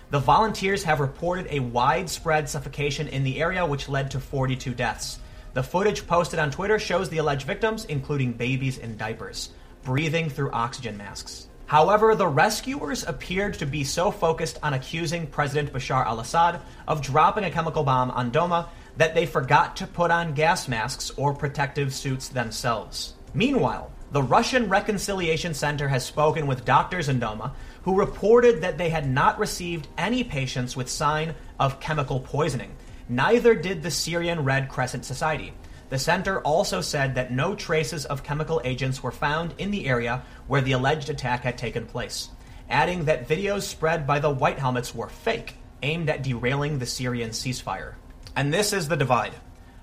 The 0.09 0.21
volunteers 0.21 0.85
have 0.85 1.01
reported 1.01 1.49
a 1.51 1.61
widespread 1.61 2.49
suffocation 2.49 3.09
in 3.09 3.25
the 3.25 3.43
area, 3.43 3.67
which 3.67 3.91
led 3.91 4.11
to 4.13 4.21
42 4.21 4.73
deaths. 4.73 5.19
The 5.53 5.63
footage 5.63 6.07
posted 6.07 6.39
on 6.39 6.51
Twitter 6.51 6.79
shows 6.79 7.11
the 7.11 7.19
alleged 7.19 7.47
victims, 7.47 7.85
including 7.85 8.33
babies 8.33 8.79
in 8.79 8.97
diapers, 8.97 9.51
breathing 9.83 10.31
through 10.31 10.53
oxygen 10.53 10.97
masks. 10.97 11.49
However, 11.67 12.15
the 12.15 12.27
rescuers 12.27 13.05
appeared 13.05 13.55
to 13.55 13.67
be 13.67 13.85
so 13.85 14.11
focused 14.11 14.59
on 14.63 14.75
accusing 14.75 15.27
President 15.27 15.73
Bashar 15.73 16.07
al 16.07 16.21
Assad 16.21 16.61
of 16.89 17.03
dropping 17.03 17.45
a 17.45 17.51
chemical 17.51 17.85
bomb 17.85 18.11
on 18.11 18.31
Douma 18.31 18.69
that 18.97 19.15
they 19.15 19.27
forgot 19.27 19.77
to 19.77 19.87
put 19.87 20.11
on 20.11 20.35
gas 20.35 20.69
masks 20.69 21.11
or 21.17 21.35
protective 21.35 21.93
suits 21.93 22.29
themselves. 22.29 23.15
Meanwhile, 23.35 23.91
the 24.13 24.23
Russian 24.23 24.69
Reconciliation 24.69 25.55
Center 25.55 25.89
has 25.89 26.05
spoken 26.05 26.47
with 26.47 26.65
doctors 26.65 27.09
in 27.09 27.19
Douma 27.19 27.53
who 27.83 27.99
reported 27.99 28.61
that 28.63 28.79
they 28.79 28.89
had 28.89 29.09
not 29.09 29.39
received 29.39 29.89
any 29.99 30.23
patients 30.23 30.77
with 30.77 30.89
sign 30.89 31.35
of 31.59 31.81
chemical 31.81 32.21
poisoning 32.21 32.77
Neither 33.09 33.55
did 33.55 33.83
the 33.83 33.91
Syrian 33.91 34.45
Red 34.45 34.71
Crescent 34.71 35.05
Society. 35.05 35.53
The 35.91 35.99
center 35.99 36.41
also 36.41 36.81
said 36.81 37.15
that 37.15 37.31
no 37.31 37.55
traces 37.55 38.07
of 38.07 38.23
chemical 38.23 38.63
agents 38.65 39.03
were 39.03 39.11
found 39.11 39.55
in 39.59 39.71
the 39.71 39.87
area 39.87 40.23
where 40.47 40.63
the 40.63 40.73
alleged 40.73 41.11
attack 41.11 41.43
had 41.43 41.59
taken 41.59 41.85
place, 41.85 42.31
adding 42.71 43.05
that 43.05 43.29
videos 43.29 43.63
spread 43.63 44.07
by 44.07 44.21
the 44.21 44.31
White 44.31 44.59
Helmets 44.59 44.95
were 44.95 45.11
fake, 45.11 45.57
aimed 45.83 46.09
at 46.09 46.23
derailing 46.23 46.79
the 46.79 46.87
Syrian 46.87 47.31
ceasefire. 47.31 47.95
And 48.37 48.53
this 48.53 48.73
is 48.73 48.89
the 48.89 48.97
divide. 48.97 49.35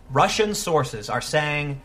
Russian 0.10 0.54
sources 0.54 1.10
are 1.10 1.22
saying 1.22 1.82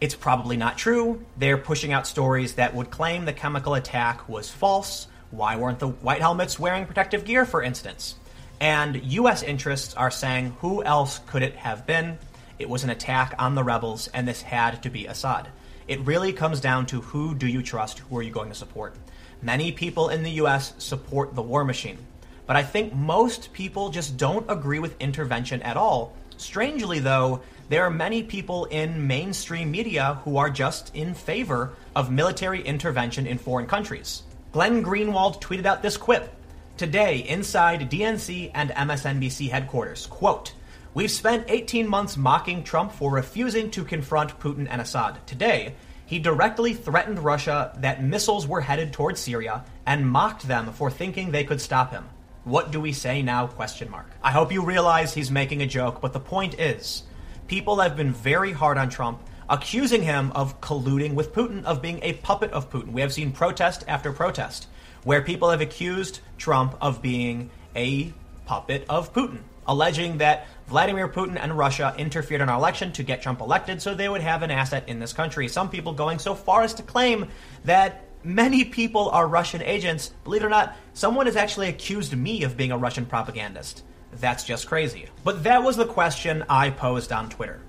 it's 0.00 0.16
probably 0.16 0.56
not 0.56 0.76
true. 0.76 1.24
They're 1.36 1.58
pushing 1.58 1.92
out 1.92 2.08
stories 2.08 2.54
that 2.54 2.74
would 2.74 2.90
claim 2.90 3.24
the 3.24 3.32
chemical 3.32 3.74
attack 3.74 4.28
was 4.28 4.50
false. 4.50 5.06
Why 5.30 5.56
weren't 5.56 5.78
the 5.78 5.88
White 5.88 6.20
Helmets 6.20 6.58
wearing 6.58 6.86
protective 6.86 7.24
gear, 7.24 7.46
for 7.46 7.62
instance? 7.62 8.16
And 8.60 9.02
U.S. 9.12 9.42
interests 9.42 9.94
are 9.94 10.10
saying, 10.10 10.56
who 10.60 10.82
else 10.82 11.20
could 11.26 11.42
it 11.42 11.54
have 11.56 11.86
been? 11.86 12.18
It 12.58 12.68
was 12.68 12.84
an 12.84 12.90
attack 12.90 13.34
on 13.38 13.54
the 13.54 13.64
rebels, 13.64 14.08
and 14.08 14.26
this 14.26 14.42
had 14.42 14.82
to 14.82 14.90
be 14.90 15.06
Assad. 15.06 15.48
It 15.88 16.00
really 16.00 16.32
comes 16.32 16.60
down 16.60 16.86
to 16.86 17.00
who 17.00 17.34
do 17.34 17.46
you 17.46 17.62
trust, 17.62 18.00
who 18.00 18.18
are 18.18 18.22
you 18.22 18.30
going 18.30 18.50
to 18.50 18.54
support. 18.54 18.94
Many 19.40 19.72
people 19.72 20.10
in 20.10 20.22
the 20.22 20.30
U.S. 20.32 20.74
support 20.78 21.34
the 21.34 21.42
war 21.42 21.64
machine, 21.64 21.98
but 22.46 22.56
I 22.56 22.62
think 22.62 22.94
most 22.94 23.52
people 23.52 23.90
just 23.90 24.16
don't 24.16 24.50
agree 24.50 24.78
with 24.78 25.00
intervention 25.00 25.62
at 25.62 25.76
all. 25.76 26.12
Strangely, 26.36 26.98
though, 26.98 27.40
there 27.68 27.84
are 27.84 27.90
many 27.90 28.22
people 28.22 28.64
in 28.66 29.06
mainstream 29.06 29.70
media 29.70 30.20
who 30.24 30.36
are 30.36 30.50
just 30.50 30.94
in 30.94 31.14
favor 31.14 31.72
of 31.94 32.10
military 32.10 32.62
intervention 32.62 33.26
in 33.26 33.38
foreign 33.38 33.66
countries. 33.66 34.24
Glenn 34.52 34.84
Greenwald 34.84 35.40
tweeted 35.40 35.66
out 35.66 35.82
this 35.82 35.96
quip 35.96 36.34
today 36.76 37.18
inside 37.28 37.90
DNC 37.90 38.50
and 38.54 38.70
MSNBC 38.70 39.48
headquarters. 39.50 40.06
Quote, 40.06 40.52
We've 40.94 41.10
spent 41.10 41.46
18 41.48 41.88
months 41.88 42.18
mocking 42.18 42.64
Trump 42.64 42.92
for 42.92 43.10
refusing 43.10 43.70
to 43.70 43.84
confront 43.84 44.38
Putin 44.38 44.66
and 44.68 44.80
Assad. 44.80 45.26
Today, 45.26 45.74
he 46.04 46.18
directly 46.18 46.74
threatened 46.74 47.18
Russia 47.18 47.72
that 47.78 48.04
missiles 48.04 48.46
were 48.46 48.60
headed 48.60 48.92
towards 48.92 49.18
Syria 49.18 49.64
and 49.86 50.06
mocked 50.06 50.46
them 50.46 50.70
for 50.74 50.90
thinking 50.90 51.30
they 51.30 51.44
could 51.44 51.62
stop 51.62 51.92
him. 51.92 52.04
What 52.44 52.72
do 52.72 52.80
we 52.80 52.92
say 52.92 53.22
now? 53.22 53.46
Question 53.46 53.90
mark. 53.90 54.10
I 54.22 54.32
hope 54.32 54.52
you 54.52 54.64
realize 54.64 55.14
he's 55.14 55.30
making 55.30 55.62
a 55.62 55.66
joke, 55.66 56.00
but 56.00 56.12
the 56.12 56.20
point 56.20 56.58
is, 56.58 57.04
people 57.46 57.78
have 57.80 57.96
been 57.96 58.12
very 58.12 58.52
hard 58.52 58.78
on 58.78 58.88
Trump, 58.88 59.20
accusing 59.48 60.02
him 60.02 60.32
of 60.32 60.60
colluding 60.60 61.14
with 61.14 61.32
Putin, 61.32 61.64
of 61.64 61.80
being 61.80 62.00
a 62.02 62.14
puppet 62.14 62.50
of 62.50 62.68
Putin. 62.70 62.92
We 62.92 63.00
have 63.00 63.12
seen 63.12 63.30
protest 63.30 63.84
after 63.86 64.12
protest 64.12 64.66
where 65.04 65.22
people 65.22 65.50
have 65.50 65.60
accused 65.60 66.20
Trump 66.36 66.76
of 66.80 67.00
being 67.00 67.50
a 67.76 68.12
puppet 68.44 68.86
of 68.88 69.12
Putin 69.12 69.38
alleging 69.66 70.18
that 70.18 70.46
Vladimir 70.66 71.08
Putin 71.08 71.38
and 71.40 71.56
Russia 71.56 71.94
interfered 71.96 72.40
in 72.40 72.48
our 72.48 72.58
election 72.58 72.92
to 72.92 73.02
get 73.02 73.22
Trump 73.22 73.40
elected 73.40 73.80
so 73.80 73.94
they 73.94 74.08
would 74.08 74.20
have 74.20 74.42
an 74.42 74.50
asset 74.50 74.88
in 74.88 74.98
this 74.98 75.12
country. 75.12 75.48
Some 75.48 75.70
people 75.70 75.92
going 75.92 76.18
so 76.18 76.34
far 76.34 76.62
as 76.62 76.74
to 76.74 76.82
claim 76.82 77.28
that 77.64 78.04
many 78.24 78.64
people 78.64 79.10
are 79.10 79.26
Russian 79.26 79.62
agents. 79.62 80.12
Believe 80.24 80.42
it 80.42 80.46
or 80.46 80.50
not, 80.50 80.76
someone 80.94 81.26
has 81.26 81.36
actually 81.36 81.68
accused 81.68 82.16
me 82.16 82.44
of 82.44 82.56
being 82.56 82.72
a 82.72 82.78
Russian 82.78 83.06
propagandist. 83.06 83.82
That's 84.12 84.44
just 84.44 84.66
crazy. 84.66 85.06
But 85.24 85.44
that 85.44 85.62
was 85.62 85.76
the 85.76 85.86
question 85.86 86.44
I 86.48 86.70
posed 86.70 87.12
on 87.12 87.30
Twitter. 87.30 87.60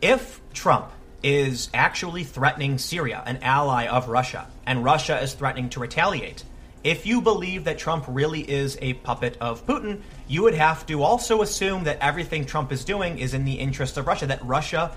If 0.00 0.40
Trump 0.52 0.90
is 1.22 1.70
actually 1.72 2.24
threatening 2.24 2.78
Syria, 2.78 3.22
an 3.24 3.38
ally 3.42 3.86
of 3.86 4.08
Russia, 4.08 4.48
and 4.66 4.82
Russia 4.82 5.20
is 5.20 5.34
threatening 5.34 5.68
to 5.70 5.80
retaliate, 5.80 6.44
if 6.82 7.06
you 7.06 7.20
believe 7.20 7.64
that 7.64 7.78
Trump 7.78 8.04
really 8.08 8.40
is 8.40 8.76
a 8.82 8.94
puppet 8.94 9.36
of 9.40 9.64
Putin, 9.64 10.00
you 10.26 10.42
would 10.42 10.54
have 10.54 10.84
to 10.86 11.04
also 11.04 11.42
assume 11.42 11.84
that 11.84 11.98
everything 12.00 12.44
Trump 12.44 12.72
is 12.72 12.84
doing 12.84 13.18
is 13.18 13.34
in 13.34 13.44
the 13.44 13.54
interest 13.54 13.96
of 13.96 14.08
Russia, 14.08 14.26
that 14.26 14.44
Russia 14.44 14.96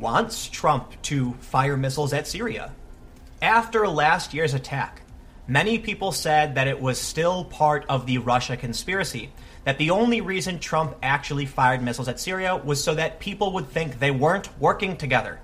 wants 0.00 0.48
Trump 0.48 1.00
to 1.02 1.34
fire 1.34 1.76
missiles 1.76 2.12
at 2.12 2.26
Syria. 2.26 2.72
After 3.42 3.88
last 3.88 4.32
year's 4.34 4.54
attack, 4.54 5.02
many 5.48 5.76
people 5.76 6.12
said 6.12 6.54
that 6.54 6.68
it 6.68 6.80
was 6.80 7.00
still 7.00 7.44
part 7.44 7.84
of 7.88 8.06
the 8.06 8.18
Russia 8.18 8.56
conspiracy, 8.56 9.32
that 9.64 9.78
the 9.78 9.90
only 9.90 10.20
reason 10.20 10.60
Trump 10.60 10.94
actually 11.02 11.46
fired 11.46 11.82
missiles 11.82 12.06
at 12.06 12.20
Syria 12.20 12.54
was 12.56 12.84
so 12.84 12.94
that 12.94 13.18
people 13.18 13.52
would 13.54 13.68
think 13.68 13.98
they 13.98 14.12
weren't 14.12 14.56
working 14.60 14.96
together. 14.96 15.40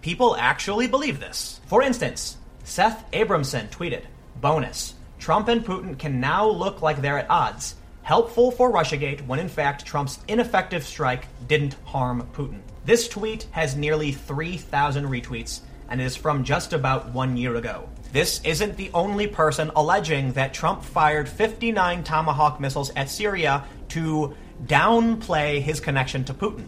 People 0.00 0.36
actually 0.36 0.86
believe 0.86 1.18
this. 1.18 1.60
For 1.66 1.82
instance, 1.82 2.36
Seth 2.62 3.04
Abramson 3.10 3.68
tweeted, 3.68 4.04
Bonus. 4.40 4.94
Trump 5.18 5.48
and 5.48 5.66
Putin 5.66 5.98
can 5.98 6.20
now 6.20 6.48
look 6.48 6.82
like 6.82 7.02
they're 7.02 7.18
at 7.18 7.28
odds. 7.28 7.74
Helpful 8.02 8.52
for 8.52 8.72
Russiagate 8.72 9.26
when 9.26 9.40
in 9.40 9.48
fact 9.48 9.84
Trump's 9.84 10.20
ineffective 10.28 10.84
strike 10.84 11.26
didn't 11.48 11.74
harm 11.84 12.28
Putin. 12.32 12.60
This 12.84 13.08
tweet 13.08 13.48
has 13.50 13.74
nearly 13.74 14.12
3,000 14.12 15.04
retweets 15.06 15.62
and 15.90 16.00
is 16.00 16.16
from 16.16 16.44
just 16.44 16.72
about 16.72 17.10
one 17.10 17.36
year 17.36 17.56
ago. 17.56 17.88
This 18.12 18.40
isn't 18.44 18.76
the 18.76 18.90
only 18.94 19.26
person 19.26 19.70
alleging 19.76 20.32
that 20.32 20.54
Trump 20.54 20.82
fired 20.82 21.28
59 21.28 22.02
Tomahawk 22.02 22.60
missiles 22.60 22.90
at 22.96 23.10
Syria 23.10 23.64
to 23.90 24.34
downplay 24.64 25.60
his 25.60 25.80
connection 25.80 26.24
to 26.24 26.34
Putin. 26.34 26.66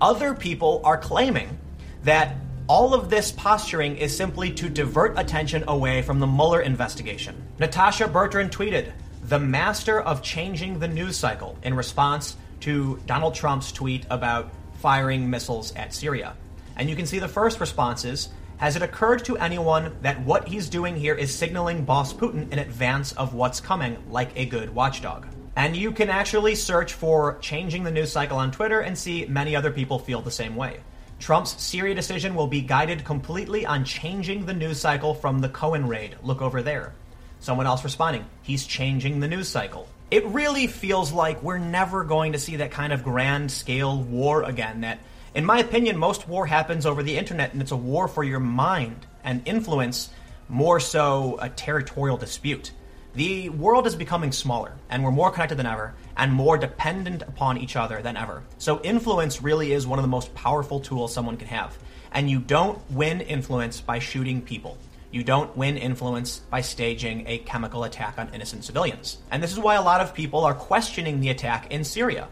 Other 0.00 0.34
people 0.34 0.80
are 0.84 0.96
claiming 0.96 1.58
that 2.04 2.36
all 2.66 2.94
of 2.94 3.10
this 3.10 3.32
posturing 3.32 3.96
is 3.96 4.16
simply 4.16 4.52
to 4.52 4.68
divert 4.68 5.18
attention 5.18 5.64
away 5.68 6.02
from 6.02 6.20
the 6.20 6.26
Mueller 6.26 6.60
investigation. 6.60 7.34
Natasha 7.58 8.08
Bertrand 8.08 8.50
tweeted, 8.50 8.92
the 9.24 9.38
master 9.38 10.00
of 10.00 10.22
changing 10.22 10.78
the 10.78 10.88
news 10.88 11.16
cycle 11.16 11.56
in 11.62 11.74
response 11.74 12.36
to 12.60 13.00
Donald 13.06 13.34
Trump's 13.34 13.70
tweet 13.70 14.06
about 14.10 14.50
firing 14.80 15.28
missiles 15.28 15.74
at 15.76 15.94
Syria. 15.94 16.34
And 16.76 16.88
you 16.88 16.96
can 16.96 17.06
see 17.06 17.18
the 17.18 17.28
first 17.28 17.60
responses. 17.60 18.30
Has 18.60 18.76
it 18.76 18.82
occurred 18.82 19.24
to 19.24 19.38
anyone 19.38 19.96
that 20.02 20.20
what 20.20 20.46
he's 20.46 20.68
doing 20.68 20.94
here 20.94 21.14
is 21.14 21.34
signaling 21.34 21.86
boss 21.86 22.12
Putin 22.12 22.52
in 22.52 22.58
advance 22.58 23.12
of 23.12 23.32
what's 23.32 23.58
coming, 23.58 23.96
like 24.10 24.32
a 24.36 24.44
good 24.44 24.74
watchdog? 24.74 25.26
And 25.56 25.74
you 25.74 25.92
can 25.92 26.10
actually 26.10 26.54
search 26.54 26.92
for 26.92 27.38
changing 27.38 27.84
the 27.84 27.90
news 27.90 28.12
cycle 28.12 28.36
on 28.36 28.50
Twitter 28.50 28.80
and 28.80 28.98
see 28.98 29.24
many 29.24 29.56
other 29.56 29.70
people 29.70 29.98
feel 29.98 30.20
the 30.20 30.30
same 30.30 30.56
way. 30.56 30.80
Trump's 31.18 31.58
Syria 31.58 31.94
decision 31.94 32.34
will 32.34 32.48
be 32.48 32.60
guided 32.60 33.02
completely 33.02 33.64
on 33.64 33.82
changing 33.82 34.44
the 34.44 34.52
news 34.52 34.78
cycle 34.78 35.14
from 35.14 35.38
the 35.38 35.48
Cohen 35.48 35.88
raid. 35.88 36.16
Look 36.22 36.42
over 36.42 36.60
there. 36.60 36.92
Someone 37.38 37.66
else 37.66 37.82
responding, 37.82 38.26
he's 38.42 38.66
changing 38.66 39.20
the 39.20 39.28
news 39.28 39.48
cycle. 39.48 39.88
It 40.10 40.26
really 40.26 40.66
feels 40.66 41.12
like 41.12 41.42
we're 41.42 41.56
never 41.56 42.04
going 42.04 42.32
to 42.32 42.38
see 42.38 42.56
that 42.56 42.72
kind 42.72 42.92
of 42.92 43.04
grand 43.04 43.50
scale 43.50 44.02
war 44.02 44.42
again. 44.42 44.82
That, 44.82 44.98
in 45.34 45.44
my 45.44 45.58
opinion, 45.60 45.96
most 45.96 46.28
war 46.28 46.46
happens 46.46 46.86
over 46.86 47.02
the 47.02 47.16
internet 47.16 47.52
and 47.52 47.62
it's 47.62 47.70
a 47.70 47.76
war 47.76 48.08
for 48.08 48.24
your 48.24 48.40
mind 48.40 49.06
and 49.22 49.46
influence, 49.46 50.10
more 50.48 50.80
so 50.80 51.38
a 51.40 51.48
territorial 51.48 52.16
dispute. 52.16 52.72
The 53.14 53.48
world 53.48 53.88
is 53.88 53.96
becoming 53.96 54.30
smaller, 54.30 54.72
and 54.88 55.02
we're 55.02 55.10
more 55.10 55.32
connected 55.32 55.56
than 55.56 55.66
ever, 55.66 55.94
and 56.16 56.32
more 56.32 56.56
dependent 56.56 57.22
upon 57.22 57.58
each 57.58 57.74
other 57.74 58.02
than 58.02 58.16
ever. 58.16 58.44
So, 58.58 58.80
influence 58.82 59.42
really 59.42 59.72
is 59.72 59.84
one 59.84 59.98
of 59.98 60.04
the 60.04 60.08
most 60.08 60.32
powerful 60.32 60.78
tools 60.78 61.12
someone 61.12 61.36
can 61.36 61.48
have. 61.48 61.76
And 62.12 62.30
you 62.30 62.38
don't 62.38 62.78
win 62.88 63.20
influence 63.20 63.80
by 63.80 63.98
shooting 63.98 64.42
people. 64.42 64.78
You 65.10 65.24
don't 65.24 65.56
win 65.56 65.76
influence 65.76 66.38
by 66.50 66.60
staging 66.60 67.24
a 67.26 67.38
chemical 67.38 67.82
attack 67.82 68.16
on 68.16 68.32
innocent 68.32 68.64
civilians. 68.64 69.18
And 69.32 69.42
this 69.42 69.50
is 69.50 69.58
why 69.58 69.74
a 69.74 69.82
lot 69.82 70.00
of 70.00 70.14
people 70.14 70.44
are 70.44 70.54
questioning 70.54 71.18
the 71.18 71.30
attack 71.30 71.72
in 71.72 71.82
Syria. 71.82 72.28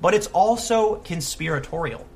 But 0.00 0.14
it's 0.14 0.28
also 0.28 0.96
conspiratorial. 0.96 2.06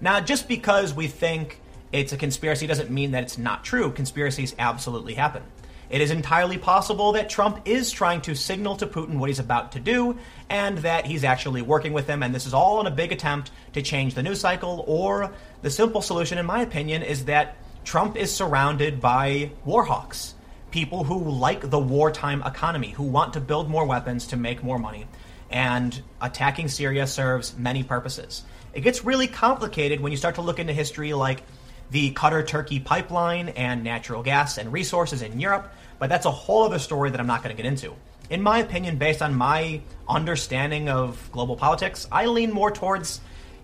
Now, 0.00 0.20
just 0.20 0.48
because 0.48 0.94
we 0.94 1.08
think 1.08 1.60
it's 1.90 2.12
a 2.12 2.16
conspiracy 2.16 2.66
doesn't 2.66 2.90
mean 2.90 3.12
that 3.12 3.22
it's 3.24 3.38
not 3.38 3.64
true. 3.64 3.90
Conspiracies 3.90 4.54
absolutely 4.58 5.14
happen. 5.14 5.42
It 5.90 6.02
is 6.02 6.10
entirely 6.10 6.58
possible 6.58 7.12
that 7.12 7.30
Trump 7.30 7.62
is 7.64 7.90
trying 7.90 8.20
to 8.22 8.34
signal 8.34 8.76
to 8.76 8.86
Putin 8.86 9.18
what 9.18 9.30
he's 9.30 9.38
about 9.38 9.72
to 9.72 9.80
do 9.80 10.18
and 10.50 10.78
that 10.78 11.06
he's 11.06 11.24
actually 11.24 11.62
working 11.62 11.94
with 11.94 12.06
him, 12.06 12.22
and 12.22 12.34
this 12.34 12.46
is 12.46 12.52
all 12.52 12.80
in 12.80 12.86
a 12.86 12.90
big 12.90 13.10
attempt 13.10 13.50
to 13.72 13.80
change 13.80 14.14
the 14.14 14.22
news 14.22 14.40
cycle. 14.40 14.84
Or 14.86 15.32
the 15.62 15.70
simple 15.70 16.02
solution, 16.02 16.36
in 16.36 16.44
my 16.44 16.60
opinion, 16.60 17.02
is 17.02 17.24
that 17.24 17.56
Trump 17.84 18.16
is 18.16 18.34
surrounded 18.34 19.00
by 19.00 19.50
warhawks, 19.66 20.34
people 20.70 21.04
who 21.04 21.30
like 21.30 21.70
the 21.70 21.78
wartime 21.78 22.42
economy, 22.42 22.90
who 22.90 23.04
want 23.04 23.32
to 23.32 23.40
build 23.40 23.70
more 23.70 23.86
weapons 23.86 24.26
to 24.26 24.36
make 24.36 24.62
more 24.62 24.78
money. 24.78 25.06
And 25.50 25.98
attacking 26.20 26.68
Syria 26.68 27.06
serves 27.06 27.56
many 27.56 27.82
purposes. 27.82 28.44
It 28.72 28.80
gets 28.82 29.04
really 29.04 29.26
complicated 29.26 30.00
when 30.00 30.12
you 30.12 30.18
start 30.18 30.36
to 30.36 30.42
look 30.42 30.58
into 30.58 30.72
history 30.72 31.12
like 31.12 31.42
the 31.90 32.12
Qatar 32.12 32.46
Turkey 32.46 32.80
pipeline 32.80 33.50
and 33.50 33.82
natural 33.82 34.22
gas 34.22 34.58
and 34.58 34.72
resources 34.72 35.22
in 35.22 35.40
Europe, 35.40 35.72
but 35.98 36.08
that's 36.08 36.26
a 36.26 36.30
whole 36.30 36.64
other 36.64 36.78
story 36.78 37.10
that 37.10 37.18
I'm 37.18 37.26
not 37.26 37.42
going 37.42 37.54
to 37.56 37.60
get 37.60 37.68
into. 37.68 37.94
In 38.30 38.42
my 38.42 38.58
opinion, 38.58 38.98
based 38.98 39.22
on 39.22 39.34
my 39.34 39.80
understanding 40.06 40.88
of 40.88 41.30
global 41.32 41.56
politics, 41.56 42.06
I 42.12 42.26
lean 42.26 42.52
more 42.52 42.70
towards 42.70 43.20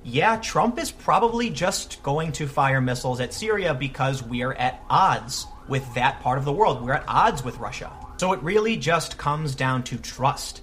yeah, 0.07 0.37
Trump 0.37 0.79
is 0.79 0.91
probably 0.91 1.49
just 1.49 2.03
going 2.03 2.33
to 2.33 2.47
fire 2.47 2.81
missiles 2.81 3.21
at 3.21 3.33
Syria 3.33 3.73
because 3.73 4.23
we 4.23 4.43
are 4.43 4.53
at 4.53 4.83
odds 4.91 5.47
with 5.67 5.95
that 5.95 6.21
part 6.21 6.37
of 6.37 6.45
the 6.45 6.53
world. 6.53 6.85
We're 6.85 6.93
at 6.93 7.09
odds 7.09 7.43
with 7.43 7.57
Russia. 7.57 7.91
So 8.19 8.35
it 8.35 8.43
really 8.43 8.77
just 8.77 9.17
comes 9.17 9.55
down 9.55 9.83
to 9.85 9.97
trust. 9.97 10.61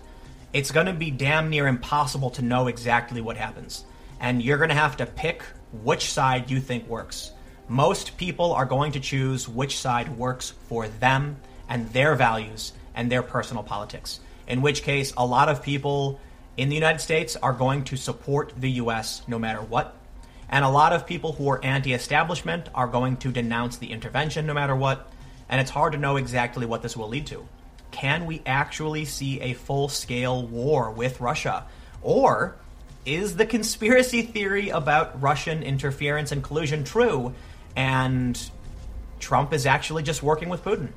It's 0.54 0.70
going 0.70 0.86
to 0.86 0.94
be 0.94 1.10
damn 1.10 1.50
near 1.50 1.66
impossible 1.66 2.30
to 2.32 2.44
know 2.44 2.68
exactly 2.68 3.20
what 3.20 3.36
happens. 3.36 3.84
And 4.22 4.42
you're 4.42 4.58
going 4.58 4.70
to 4.70 4.76
have 4.76 4.96
to 4.98 5.06
pick 5.06 5.44
which 5.84 6.14
side 6.14 6.50
you 6.50 6.62
think 6.62 6.88
works 6.88 7.32
most 7.72 8.18
people 8.18 8.52
are 8.52 8.66
going 8.66 8.92
to 8.92 9.00
choose 9.00 9.48
which 9.48 9.78
side 9.78 10.18
works 10.18 10.54
for 10.68 10.90
them 10.90 11.38
and 11.70 11.90
their 11.94 12.16
values 12.16 12.74
and 12.96 13.10
their 13.10 13.24
personal 13.24 13.64
politics. 13.64 14.20
In 14.46 14.62
which 14.62 14.84
case, 14.84 15.14
a 15.16 15.26
lot 15.26 15.48
of 15.48 15.64
people 15.64 16.20
in 16.58 16.68
the 16.68 16.76
United 16.76 17.00
States 17.00 17.38
are 17.38 17.54
going 17.54 17.86
to 17.86 17.96
support 17.96 18.52
the 18.58 18.72
U.S. 18.72 19.22
no 19.26 19.40
matter 19.40 19.62
what. 19.62 19.96
And 20.50 20.66
a 20.66 20.70
lot 20.70 20.92
of 20.92 21.08
people 21.08 21.32
who 21.32 21.50
are 21.50 21.64
anti 21.64 21.94
establishment 21.94 22.68
are 22.76 22.88
going 22.88 23.16
to 23.18 23.32
denounce 23.32 23.78
the 23.78 23.90
intervention 23.90 24.46
no 24.46 24.54
matter 24.54 24.76
what. 24.76 25.10
And 25.48 25.62
it's 25.62 25.72
hard 25.72 25.94
to 25.94 25.98
know 25.98 26.18
exactly 26.18 26.66
what 26.66 26.82
this 26.82 26.98
will 26.98 27.08
lead 27.08 27.28
to. 27.28 27.48
Can 27.92 28.26
we 28.26 28.42
actually 28.46 29.06
see 29.06 29.40
a 29.40 29.54
full 29.54 29.88
scale 29.88 30.46
war 30.46 30.92
with 30.92 31.22
Russia? 31.22 31.68
Or 32.02 32.58
is 33.06 33.36
the 33.36 33.46
conspiracy 33.46 34.22
theory 34.22 34.70
about 34.70 35.22
Russian 35.22 35.64
interference 35.64 36.32
and 36.32 36.44
collusion 36.44 36.84
true? 36.84 37.34
and 37.76 38.52
Trump 39.20 39.54
is 39.54 39.66
actually 39.66 40.04
just 40.04 40.24
working 40.24 40.50
with 40.50 40.64
Putin. 40.64 40.90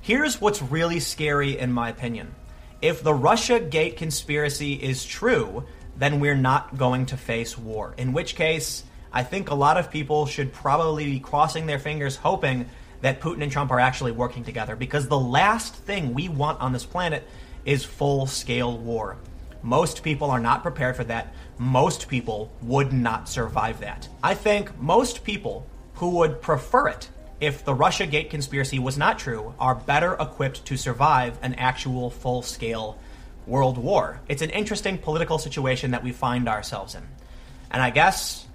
Here's 0.00 0.40
what's 0.40 0.62
really 0.62 1.00
scary, 1.00 1.58
in 1.58 1.72
my 1.72 1.88
opinion. 1.88 2.34
If 2.80 3.02
the 3.02 3.14
Russia 3.14 3.60
Gate 3.60 3.96
conspiracy 3.96 4.74
is 4.74 5.04
true, 5.04 5.64
then 5.96 6.20
we're 6.20 6.34
not 6.36 6.76
going 6.76 7.06
to 7.06 7.16
face 7.16 7.56
war. 7.56 7.94
In 7.96 8.12
which 8.12 8.34
case, 8.34 8.82
I 9.12 9.22
think 9.22 9.50
a 9.50 9.54
lot 9.54 9.76
of 9.76 9.90
people 9.90 10.26
should 10.26 10.52
probably 10.52 11.04
be 11.04 11.20
crossing 11.20 11.66
their 11.66 11.78
fingers 11.78 12.16
hoping 12.16 12.68
that 13.02 13.20
Putin 13.20 13.42
and 13.42 13.52
Trump 13.52 13.70
are 13.70 13.80
actually 13.80 14.12
working 14.12 14.44
together 14.44 14.74
because 14.74 15.08
the 15.08 15.18
last 15.18 15.74
thing 15.74 16.14
we 16.14 16.28
want 16.28 16.60
on 16.60 16.72
this 16.72 16.84
planet 16.84 17.26
is 17.64 17.84
full 17.84 18.26
scale 18.26 18.76
war. 18.76 19.16
Most 19.62 20.02
people 20.02 20.30
are 20.30 20.40
not 20.40 20.62
prepared 20.62 20.96
for 20.96 21.04
that. 21.04 21.32
Most 21.56 22.08
people 22.08 22.50
would 22.62 22.92
not 22.92 23.28
survive 23.28 23.80
that. 23.80 24.08
I 24.22 24.34
think 24.34 24.76
most 24.80 25.22
people 25.22 25.66
who 25.94 26.10
would 26.10 26.42
prefer 26.42 26.88
it 26.88 27.08
if 27.40 27.64
the 27.64 27.74
Russia 27.74 28.06
Gate 28.06 28.30
conspiracy 28.30 28.78
was 28.78 28.98
not 28.98 29.18
true 29.18 29.54
are 29.58 29.74
better 29.74 30.14
equipped 30.14 30.64
to 30.66 30.76
survive 30.76 31.38
an 31.42 31.54
actual 31.54 32.10
full 32.10 32.42
scale 32.42 32.98
world 33.46 33.78
war. 33.78 34.20
It's 34.28 34.42
an 34.42 34.50
interesting 34.50 34.98
political 34.98 35.38
situation 35.38 35.92
that 35.92 36.02
we 36.02 36.12
find 36.12 36.48
ourselves 36.48 36.94
in. 36.94 37.02
And 37.70 37.82
I 37.82 37.90
guess 37.90 38.46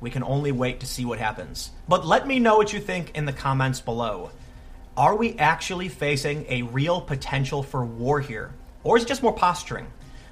we 0.00 0.10
can 0.10 0.22
only 0.22 0.52
wait 0.52 0.80
to 0.80 0.86
see 0.86 1.04
what 1.04 1.18
happens. 1.18 1.70
But 1.88 2.06
let 2.06 2.26
me 2.26 2.38
know 2.38 2.56
what 2.56 2.72
you 2.72 2.80
think 2.80 3.16
in 3.16 3.24
the 3.24 3.32
comments 3.32 3.80
below. 3.80 4.30
Are 4.96 5.16
we 5.16 5.38
actually 5.38 5.88
facing 5.88 6.44
a 6.48 6.62
real 6.62 7.00
potential 7.00 7.62
for 7.62 7.84
war 7.84 8.20
here? 8.20 8.52
Or 8.82 8.96
is 8.96 9.04
it 9.04 9.08
just 9.08 9.22
more 9.22 9.32
posturing? 9.32 9.86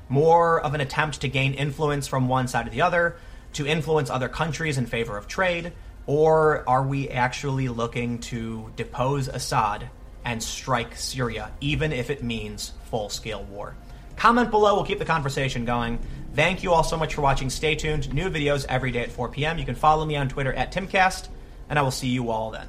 More 0.08 0.60
of 0.60 0.74
an 0.74 0.80
attempt 0.80 1.20
to 1.22 1.28
gain 1.28 1.54
influence 1.54 2.06
from 2.06 2.28
one 2.28 2.48
side 2.48 2.66
or 2.66 2.70
the 2.70 2.82
other, 2.82 3.16
to 3.54 3.66
influence 3.66 4.10
other 4.10 4.28
countries 4.28 4.78
in 4.78 4.86
favor 4.86 5.16
of 5.16 5.26
trade? 5.26 5.72
Or 6.06 6.68
are 6.68 6.82
we 6.82 7.08
actually 7.08 7.68
looking 7.68 8.18
to 8.20 8.72
depose 8.76 9.28
Assad 9.28 9.88
and 10.24 10.42
strike 10.42 10.96
Syria, 10.96 11.50
even 11.60 11.92
if 11.92 12.10
it 12.10 12.22
means 12.22 12.72
full 12.90 13.08
scale 13.08 13.44
war? 13.44 13.74
Comment 14.16 14.50
below, 14.50 14.74
we'll 14.74 14.84
keep 14.84 14.98
the 14.98 15.04
conversation 15.04 15.64
going. 15.64 15.98
Thank 16.34 16.62
you 16.62 16.72
all 16.72 16.84
so 16.84 16.96
much 16.96 17.14
for 17.14 17.22
watching. 17.22 17.50
Stay 17.50 17.74
tuned. 17.74 18.12
New 18.12 18.30
videos 18.30 18.64
every 18.68 18.90
day 18.90 19.02
at 19.02 19.12
4 19.12 19.28
p.m. 19.28 19.58
You 19.58 19.64
can 19.64 19.74
follow 19.74 20.04
me 20.04 20.16
on 20.16 20.28
Twitter 20.28 20.52
at 20.52 20.72
Timcast, 20.72 21.28
and 21.68 21.78
I 21.78 21.82
will 21.82 21.90
see 21.90 22.08
you 22.08 22.30
all 22.30 22.50
then. 22.50 22.68